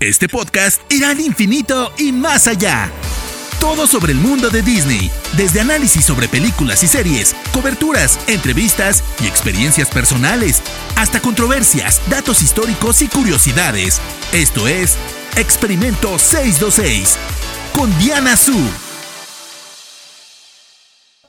[0.00, 2.90] Este podcast irá al infinito y más allá.
[3.60, 9.26] Todo sobre el mundo de Disney, desde análisis sobre películas y series, coberturas, entrevistas y
[9.26, 10.62] experiencias personales,
[10.96, 14.00] hasta controversias, datos históricos y curiosidades.
[14.32, 14.96] Esto es
[15.36, 17.18] Experimento 626
[17.74, 18.56] con Diana Su.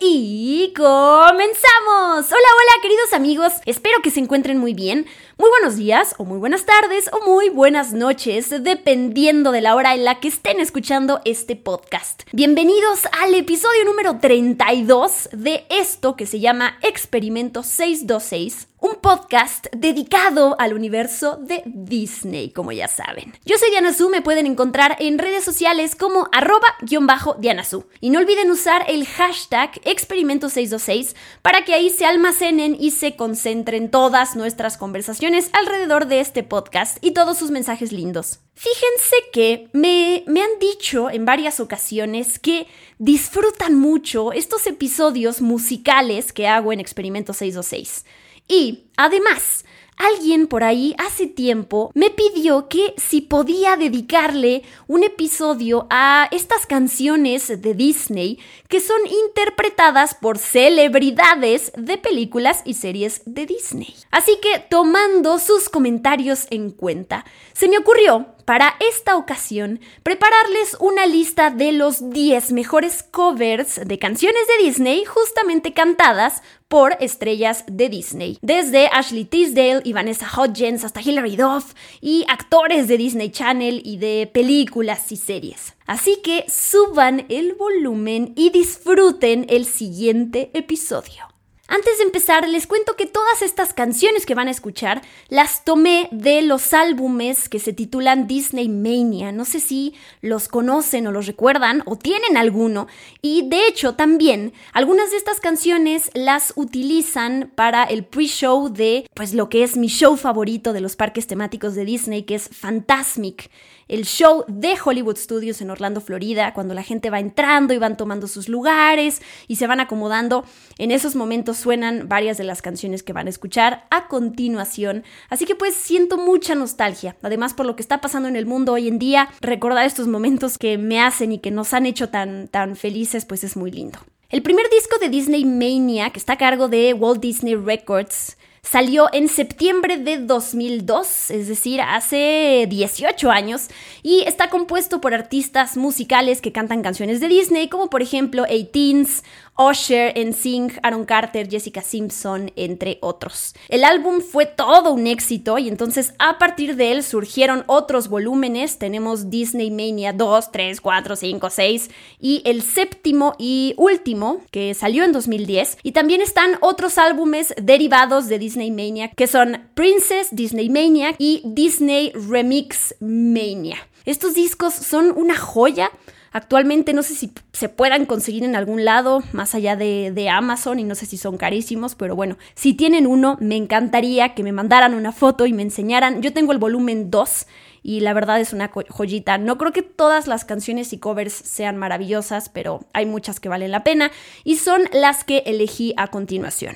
[0.03, 2.25] Y comenzamos.
[2.25, 5.05] Hola, hola queridos amigos, espero que se encuentren muy bien.
[5.41, 9.95] Muy buenos días o muy buenas tardes o muy buenas noches, dependiendo de la hora
[9.95, 12.21] en la que estén escuchando este podcast.
[12.31, 20.55] Bienvenidos al episodio número 32 de esto que se llama Experimento 626 un podcast dedicado
[20.59, 23.31] al universo de Disney, como ya saben.
[23.45, 27.63] Yo soy Diana Su, me pueden encontrar en redes sociales como arroba-diana
[27.99, 33.91] Y no olviden usar el hashtag experimento626 para que ahí se almacenen y se concentren
[33.91, 38.39] todas nuestras conversaciones alrededor de este podcast y todos sus mensajes lindos.
[38.55, 42.67] Fíjense que me, me, han dicho en varias ocasiones que
[42.99, 48.05] disfrutan mucho estos episodios musicales que hago en Experimento 626.
[48.47, 49.65] Y además,
[50.07, 56.65] alguien por ahí hace tiempo me pidió que si podía dedicarle un episodio a estas
[56.65, 63.95] canciones de Disney que son interpretadas por celebridades de películas y series de Disney.
[64.11, 71.05] Así que tomando sus comentarios en cuenta, se me ocurrió para esta ocasión prepararles una
[71.05, 77.89] lista de los 10 mejores covers de canciones de Disney justamente cantadas por estrellas de
[77.89, 83.81] Disney, desde Ashley Tisdale y Vanessa Hudgens hasta Hilary Duff y actores de Disney Channel
[83.83, 85.73] y de películas y series.
[85.85, 91.30] Así que suban el volumen y disfruten el siguiente episodio.
[91.67, 96.09] Antes de empezar, les cuento que todas estas canciones que van a escuchar las tomé
[96.11, 99.31] de los álbumes que se titulan Disney Mania.
[99.31, 102.87] No sé si los conocen o los recuerdan o tienen alguno.
[103.21, 109.33] Y de hecho, también algunas de estas canciones las utilizan para el pre-show de pues
[109.33, 113.49] lo que es mi show favorito de los parques temáticos de Disney, que es Fantasmic
[113.91, 117.97] el show de Hollywood Studios en Orlando, Florida, cuando la gente va entrando y van
[117.97, 120.45] tomando sus lugares y se van acomodando.
[120.77, 125.03] En esos momentos suenan varias de las canciones que van a escuchar a continuación.
[125.29, 127.17] Así que pues siento mucha nostalgia.
[127.21, 130.57] Además, por lo que está pasando en el mundo hoy en día, recordar estos momentos
[130.57, 133.99] que me hacen y que nos han hecho tan, tan felices, pues es muy lindo.
[134.29, 139.09] El primer disco de Disney Mania, que está a cargo de Walt Disney Records, Salió
[139.11, 143.69] en septiembre de 2002, es decir, hace 18 años,
[144.03, 149.23] y está compuesto por artistas musicales que cantan canciones de Disney, como por ejemplo 18s,
[149.57, 153.53] Usher, NSYNC, Aaron Carter, Jessica Simpson, entre otros.
[153.69, 158.79] El álbum fue todo un éxito y entonces a partir de él surgieron otros volúmenes.
[158.79, 165.03] Tenemos Disney Mania 2, 3, 4, 5, 6 y el séptimo y último que salió
[165.03, 165.77] en 2010.
[165.83, 171.41] Y también están otros álbumes derivados de Disney Mania que son Princess, Disney Mania y
[171.45, 173.77] Disney Remix Mania.
[174.05, 175.91] Estos discos son una joya
[176.33, 180.85] Actualmente no sé si se puedan conseguir en algún lado, más allá de, Amazon, y
[180.85, 184.93] no sé si son carísimos, pero bueno, si tienen uno, me encantaría que me mandaran
[184.93, 186.21] una foto y me enseñaran.
[186.21, 187.47] Yo tengo el volumen 2
[187.83, 189.37] y la verdad es una joyita.
[189.39, 193.71] No creo que todas las canciones y covers sean maravillosas, pero hay muchas que valen
[193.71, 194.09] la pena
[194.45, 196.75] y son las que elegí a continuación.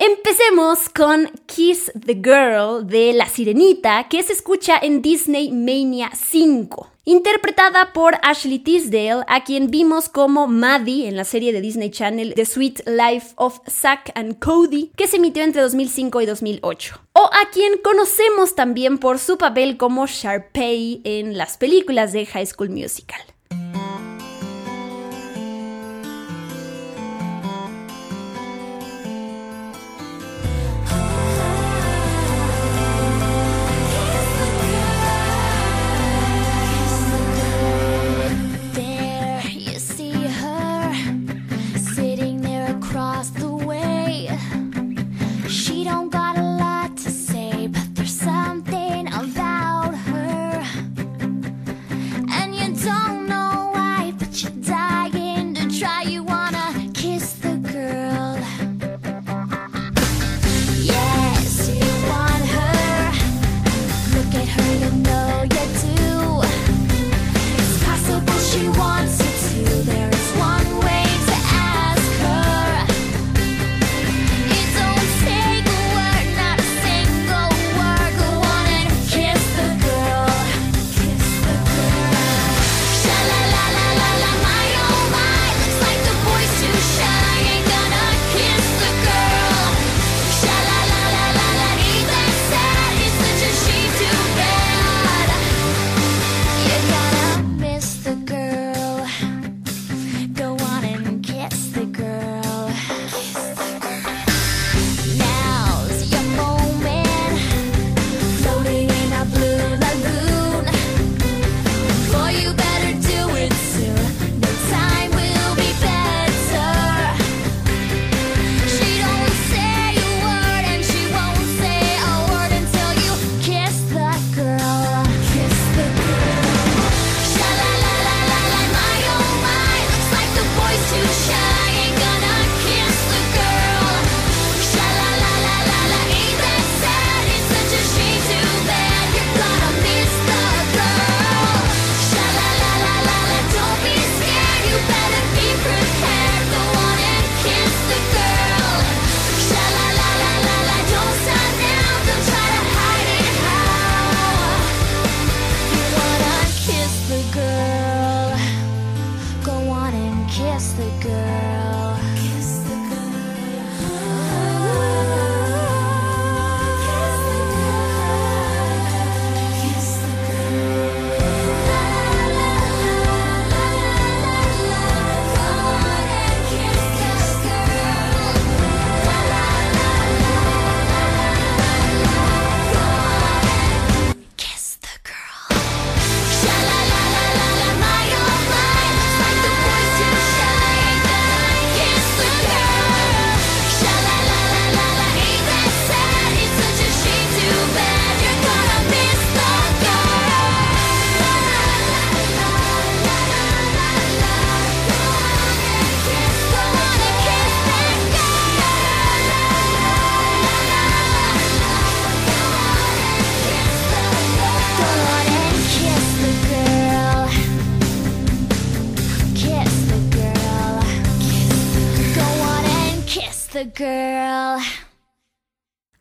[0.00, 6.88] Empecemos con Kiss the Girl de La Sirenita, que se escucha en Disney Mania 5.
[7.04, 12.34] Interpretada por Ashley Tisdale, a quien vimos como Maddie en la serie de Disney Channel
[12.34, 17.00] The Sweet Life of Zack and Cody, que se emitió entre 2005 y 2008.
[17.14, 22.46] O a quien conocemos también por su papel como Sharpay en las películas de High
[22.46, 23.20] School Musical.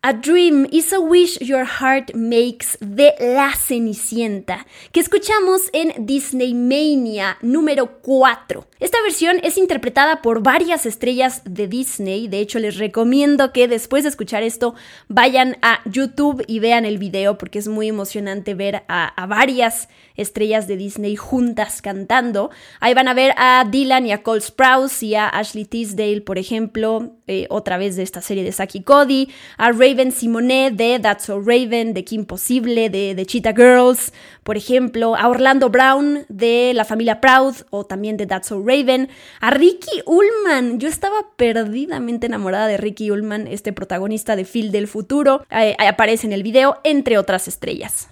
[0.07, 6.53] A Dream is a Wish Your Heart Makes de La Cenicienta, que escuchamos en Disney
[6.53, 8.65] Mania número 4.
[8.79, 14.03] Esta versión es interpretada por varias estrellas de Disney, de hecho les recomiendo que después
[14.03, 14.75] de escuchar esto
[15.07, 20.67] vayan a YouTube y vean el video porque es muy emocionante ver a, varias estrellas
[20.67, 22.51] de Disney juntas cantando.
[22.79, 26.37] Ahí van a ver a Dylan y a Cole Sprouse y a Ashley Tisdale, por
[26.37, 31.25] ejemplo, eh, otra vez de esta serie de Saki Cody, a Raven Simonet de That's
[31.25, 34.13] So Raven, de Kim Possible, de, de Cheetah Girls,
[34.43, 39.09] por ejemplo, a Orlando Brown de La Familia Proud o también de That's So Raven,
[39.39, 40.79] a Ricky Ullman.
[40.79, 45.45] Yo estaba perdidamente enamorada de Ricky Ullman, este protagonista de Phil del futuro.
[45.79, 48.09] aparece en el video, entre otras estrellas.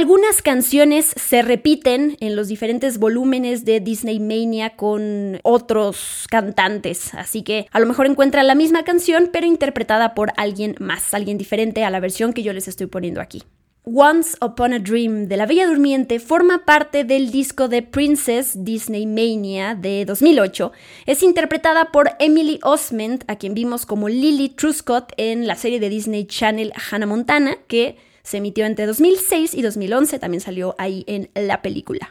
[0.00, 7.42] Algunas canciones se repiten en los diferentes volúmenes de Disney Mania con otros cantantes, así
[7.42, 11.84] que a lo mejor encuentran la misma canción pero interpretada por alguien más, alguien diferente
[11.84, 13.42] a la versión que yo les estoy poniendo aquí.
[13.84, 19.04] Once Upon a Dream de la Bella Durmiente forma parte del disco de Princess Disney
[19.04, 20.72] Mania de 2008.
[21.04, 25.90] Es interpretada por Emily Osment, a quien vimos como Lily Truscott en la serie de
[25.90, 31.30] Disney Channel Hannah Montana, que se emitió entre 2006 y 2011, también salió ahí en
[31.34, 32.10] la película.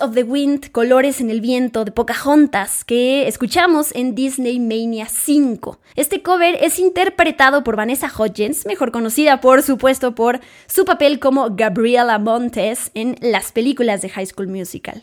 [0.00, 5.78] Of the Wind, Colores en el Viento de Pocahontas, que escuchamos en Disney Mania 5.
[5.96, 11.48] Este cover es interpretado por Vanessa Hudgens, mejor conocida por supuesto por su papel como
[11.50, 15.02] Gabriela Montes en las películas de High School Musical.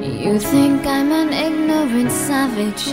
[0.00, 2.92] You think I'm an ignorant savage.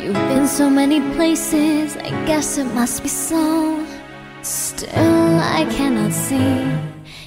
[0.00, 3.77] You've been so many places, I guess it must be so.
[4.78, 6.62] Still, I cannot see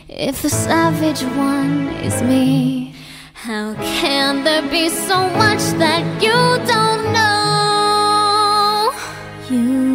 [0.08, 2.96] if the savage one is me.
[3.34, 6.32] How can there be so much that you
[6.66, 8.94] don't know?
[9.50, 9.91] You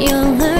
[0.00, 0.59] you learn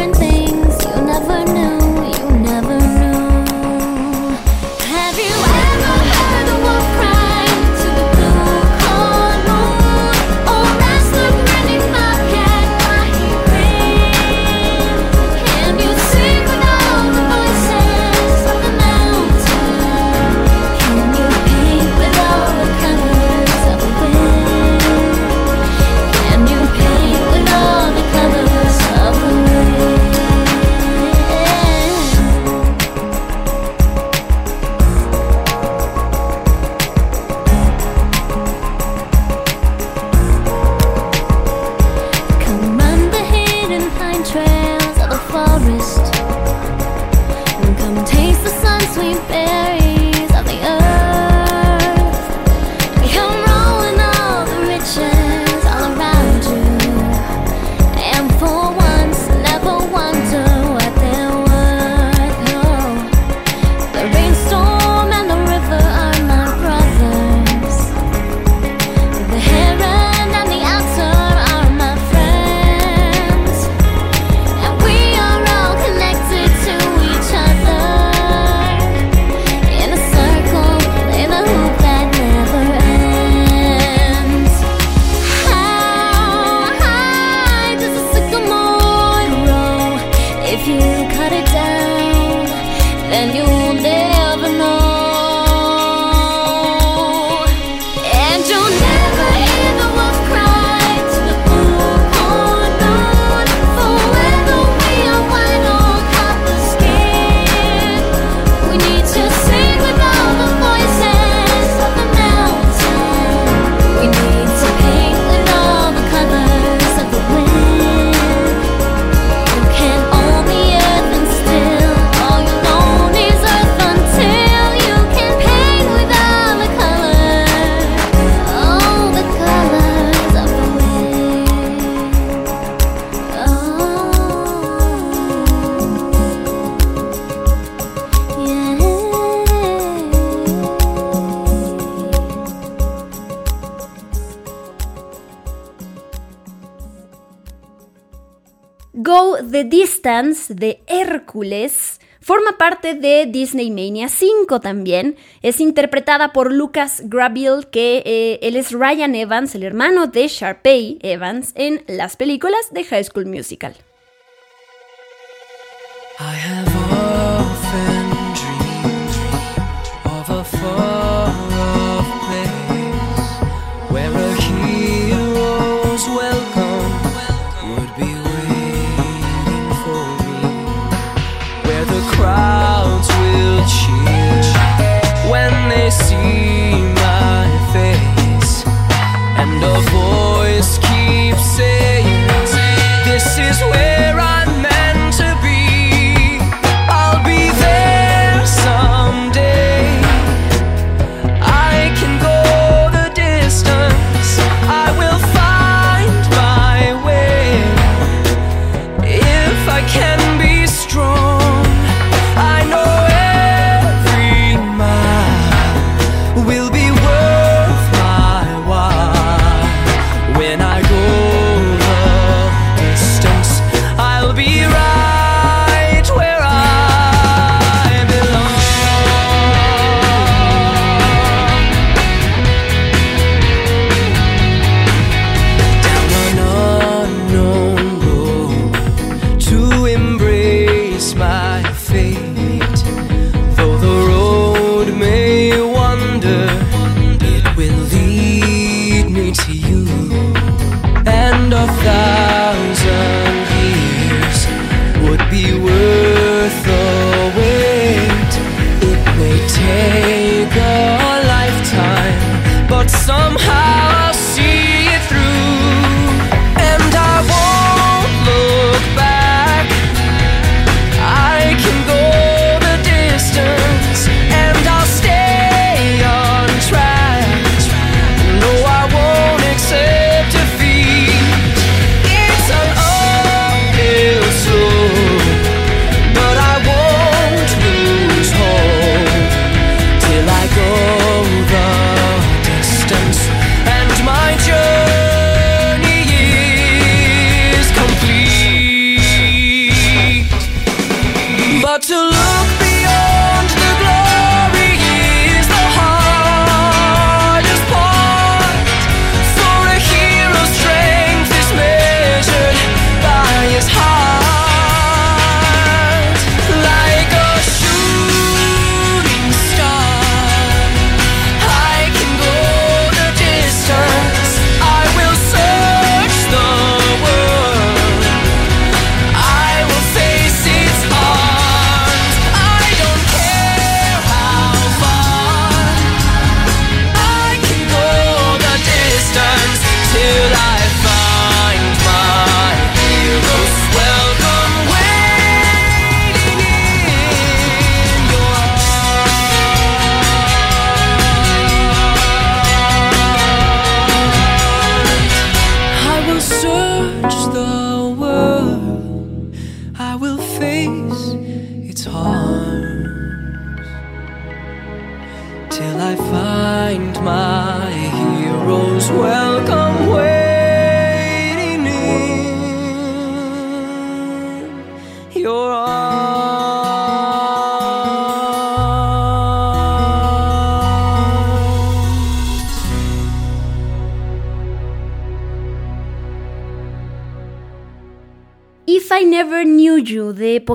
[150.02, 155.16] de Hércules forma parte de Disney Mania 5 también.
[155.42, 160.98] Es interpretada por Lucas Grabeel, que eh, él es Ryan Evans, el hermano de Sharpay
[161.02, 163.74] Evans, en las películas de High School Musical.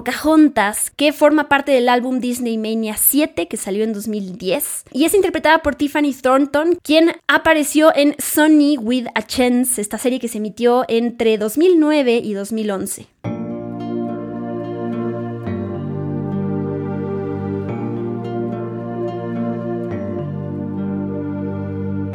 [0.06, 4.86] Pocahontas, que forma parte del álbum Disney Mania 7, que salió en 2010.
[4.92, 10.20] Y es interpretada por Tiffany Thornton, quien apareció en Sonny with a Chance, esta serie
[10.20, 13.08] que se emitió entre 2009 y 2011.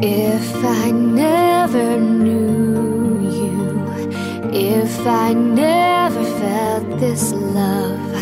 [0.03, 1.40] If I never
[4.71, 8.13] if I never felt this love,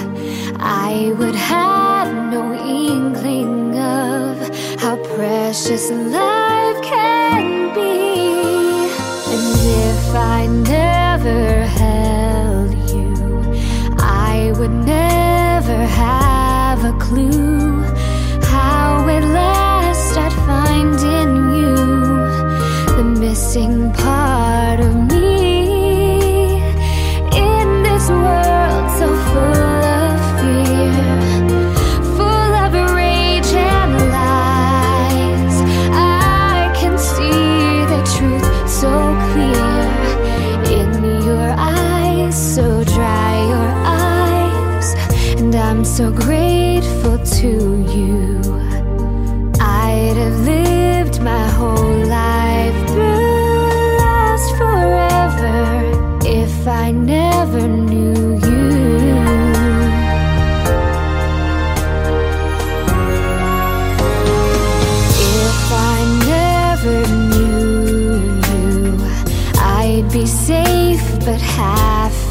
[0.58, 4.34] I would have no inkling of
[4.80, 8.88] how precious life can be.
[9.34, 9.46] And
[9.90, 13.12] if I never held you,
[13.98, 17.57] I would never have a clue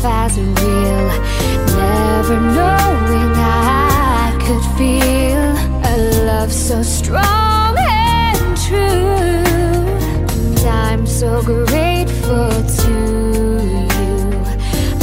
[0.04, 1.08] as real.
[1.76, 5.46] Never knowing I could feel
[5.92, 9.08] a love so strong and true.
[10.36, 12.50] And I'm so grateful
[12.82, 12.94] to
[13.92, 14.18] you.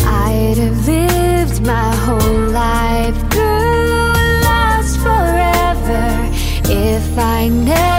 [0.07, 4.13] I'd have lived my whole life through
[4.47, 6.31] lost forever
[6.69, 7.94] if I never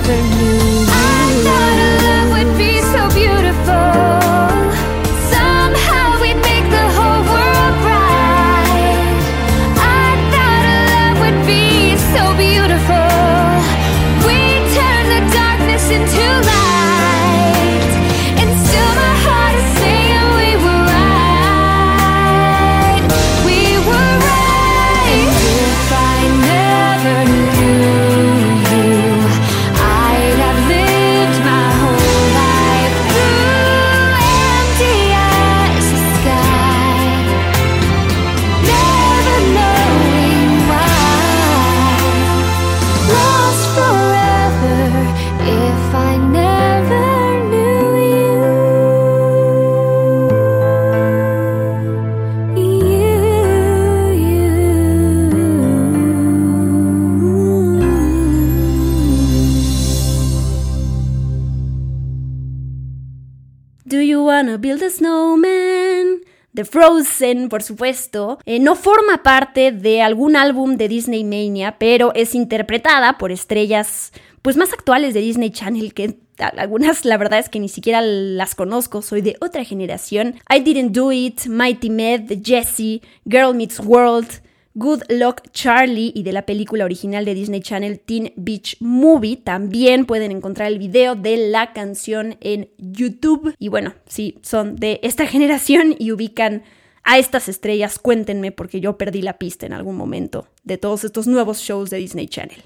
[64.75, 66.21] build a snowman?
[66.53, 72.13] The Frozen, por supuesto, eh, no forma parte de algún álbum de Disney Mania, pero
[72.13, 74.11] es interpretada por estrellas
[74.41, 76.17] pues más actuales de Disney Channel que
[76.57, 80.35] algunas la verdad es que ni siquiera las conozco, soy de otra generación.
[80.53, 84.27] I Didn't Do It, Mighty Med, Jessie, Girl Meets World,
[84.75, 89.38] Good Luck Charlie y de la película original de Disney Channel Teen Beach Movie.
[89.38, 93.55] También pueden encontrar el video de la canción en YouTube.
[93.57, 96.63] Y bueno, si son de esta generación y ubican
[97.03, 101.25] a estas estrellas, cuéntenme porque yo perdí la pista en algún momento de todos estos
[101.25, 102.61] nuevos shows de Disney Channel.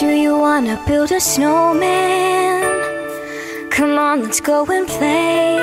[0.00, 2.33] Do you wanna build a snowman?
[3.74, 5.58] Come on, let's go and play.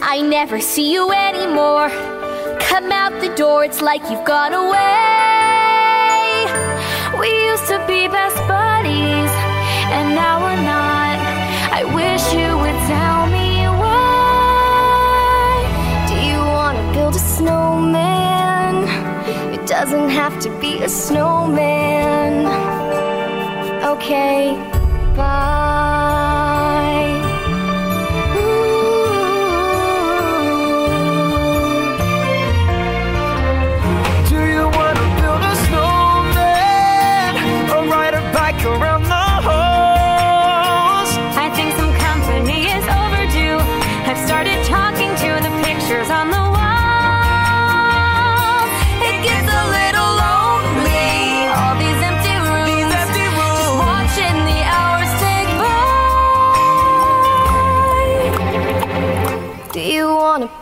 [0.00, 1.88] I never see you anymore.
[2.60, 4.86] Come out the door, it's like you've gone away.
[7.18, 9.32] We used to be best buddies,
[9.96, 11.18] and now we're not.
[11.78, 15.56] I wish you would tell me why.
[16.06, 18.86] Do you wanna build a snowman?
[19.52, 22.46] It doesn't have to be a snowman.
[23.84, 24.54] Okay,
[25.16, 25.69] bye.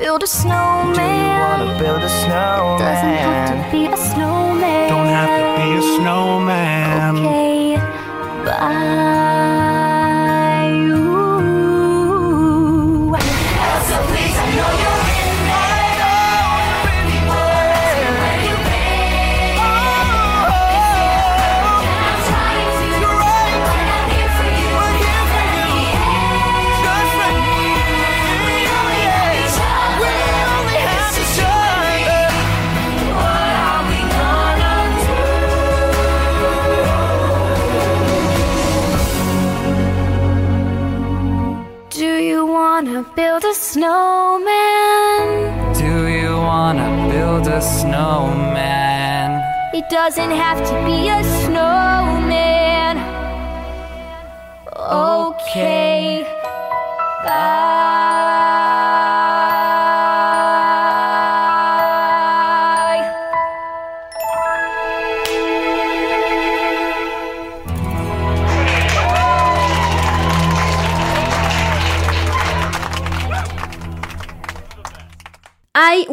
[0.08, 0.94] Build a snowman?
[0.94, 2.78] Do you wanna build a snowman?
[2.78, 4.88] Doesn't have to be a snowman.
[4.88, 7.16] Don't have to be a snowman.
[7.18, 7.76] Okay,
[8.46, 9.07] bye.
[43.72, 45.26] Snowman?
[45.74, 49.28] Do you wanna build a snowman?
[49.74, 52.96] It doesn't have to be a snowman.
[54.74, 55.27] Okay.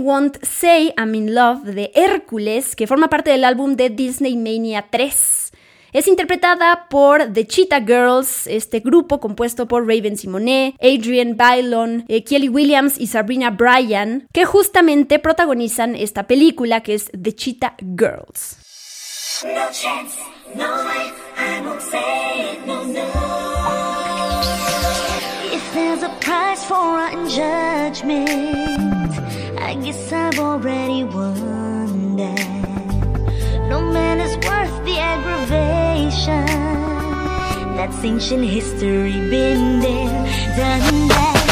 [0.06, 4.86] Won't Say I'm in Love de Hércules, que forma parte del álbum de Disney Mania
[4.92, 5.52] 3.
[5.94, 12.24] Es interpretada por The Cheetah Girls, este grupo compuesto por Raven Simone, Adrian Bylon, eh,
[12.24, 18.60] Kelly Williams y Sabrina Bryan, que justamente protagonizan esta película que es The Cheetah Girls.
[19.44, 20.20] No chance,
[20.54, 23.02] no life, I won't say no, no.
[25.52, 28.66] If there's a price for judgment.
[29.66, 32.48] I guess I've already won that
[33.68, 36.46] No man is worth the aggravation
[37.76, 41.45] That's ancient history, been there, done that.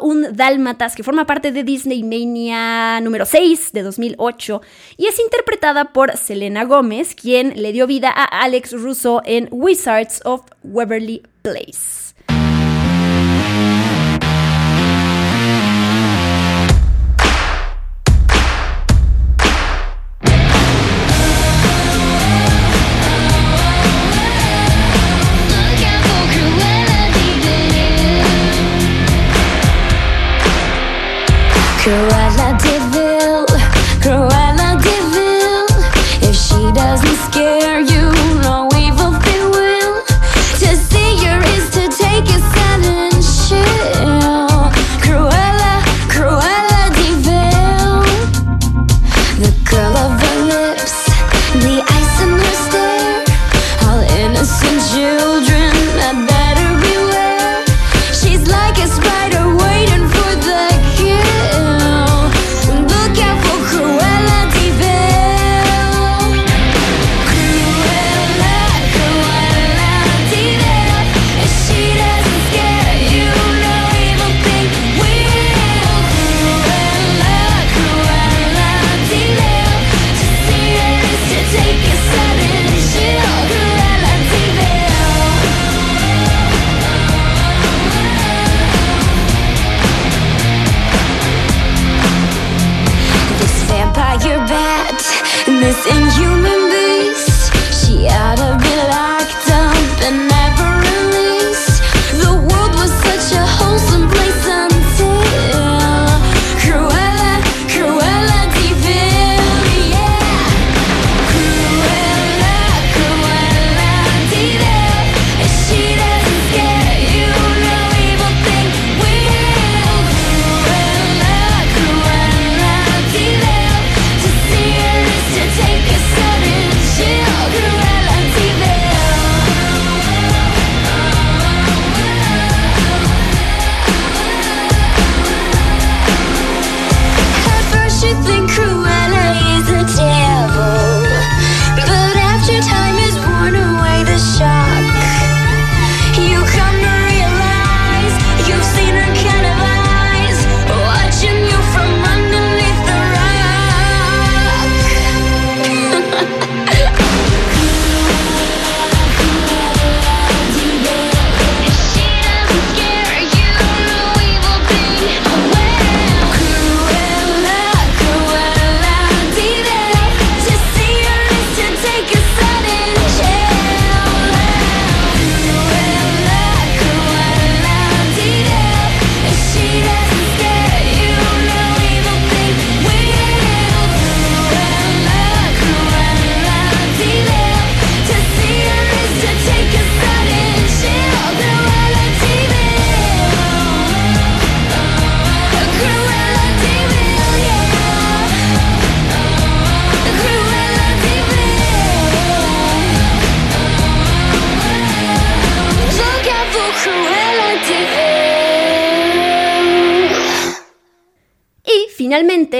[0.00, 4.62] un Dálmatas, que forma parte de Disney Mania número 6 de 2008
[4.96, 10.20] y es interpretada por Selena Gómez, quien le dio vida a Alex Russo en Wizards
[10.24, 12.07] of Waverly Place.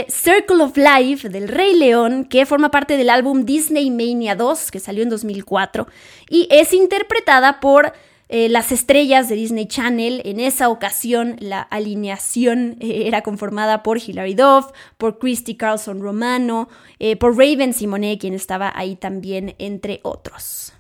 [0.09, 4.81] Circle of Life del Rey León, que forma parte del álbum Disney Mania 2, que
[4.81, 5.87] salió en 2004,
[6.29, 7.93] y es interpretada por
[8.29, 10.21] eh, las estrellas de Disney Channel.
[10.25, 14.67] En esa ocasión, la alineación eh, era conformada por Hilary Duff,
[14.99, 16.69] por Christy Carlson Romano,
[16.99, 20.73] eh, por Raven Simone, quien estaba ahí también, entre otros.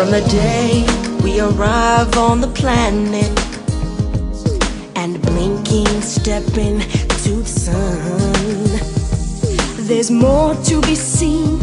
[0.00, 0.86] From the day
[1.22, 3.38] we arrive on the planet
[4.96, 6.80] and blinking, stepping
[7.24, 7.84] to the sun,
[9.86, 11.58] there's more to be seen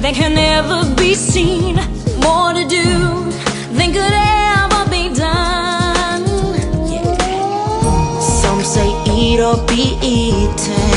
[0.00, 1.74] than can ever be seen.
[2.20, 3.30] More to do
[3.76, 6.24] than could ever be done.
[6.88, 8.20] Yeah.
[8.20, 10.95] Some say eat or be eaten.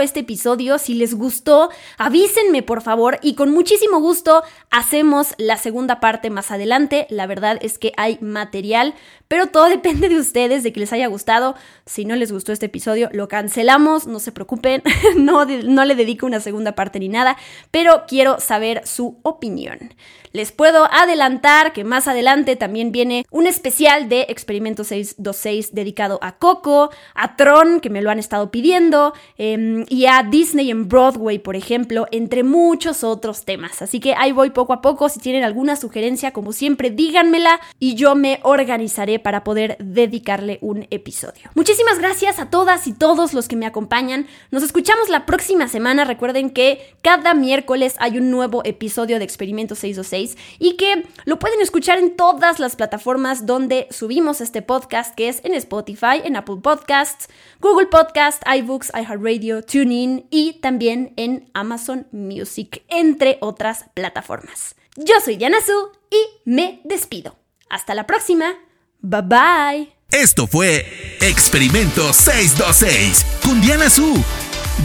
[0.00, 0.78] Este episodio.
[0.78, 6.50] Si les gustó, avísenme por favor y con muchísimo gusto hacemos la segunda parte más
[6.50, 7.06] adelante.
[7.10, 8.94] La verdad es que hay material,
[9.28, 11.56] pero todo depende de ustedes, de que les haya gustado.
[11.84, 14.82] Si no les gustó este episodio, lo cancelamos, no se preocupen,
[15.16, 17.36] no, no le dedico una segunda parte ni nada,
[17.70, 19.94] pero quiero saber su opinión.
[20.36, 26.36] Les puedo adelantar que más adelante también viene un especial de Experimento 626 dedicado a
[26.36, 29.14] Coco, a Tron, que me lo han estado pidiendo,
[29.56, 33.82] em, y a Disney en Broadway, por ejemplo, entre muchos otros temas.
[33.82, 35.08] Así que ahí voy poco a poco.
[35.08, 40.86] Si tienen alguna sugerencia, como siempre, díganmela y yo me organizaré para poder dedicarle un
[40.90, 41.50] episodio.
[41.54, 44.26] Muchísimas gracias a todas y todos los que me acompañan.
[44.50, 46.04] Nos escuchamos la próxima semana.
[46.04, 51.60] Recuerden que cada miércoles hay un nuevo episodio de Experimento 626 y que lo pueden
[51.60, 56.58] escuchar en todas las plataformas donde subimos este podcast, que es en Spotify, en Apple
[56.62, 57.28] Podcasts,
[57.60, 64.76] Google Podcasts, iBooks, iHeartRadio, TuneIn y también en Amazon Music, entre otras plataformas.
[64.96, 67.36] Yo soy Diana Su y me despido.
[67.68, 68.54] Hasta la próxima.
[69.00, 69.92] Bye bye.
[70.10, 70.86] Esto fue
[71.20, 74.22] Experimento 626 con Diana Su.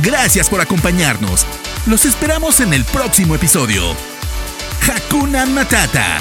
[0.01, 1.45] Gracias por acompañarnos.
[1.85, 3.83] Los esperamos en el próximo episodio.
[4.81, 6.19] Hakuna Matata.